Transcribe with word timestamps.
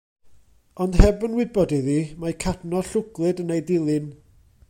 Ond 0.85 0.95
heb 1.03 1.19
yn 1.27 1.35
wybod 1.39 1.71
iddi, 1.79 1.99
mae 2.23 2.35
cadno 2.45 2.79
llwglyd 2.89 3.43
yn 3.47 3.55
ei 3.57 3.65
dilyn. 3.71 4.09